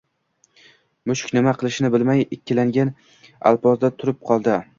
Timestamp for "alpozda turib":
3.53-4.21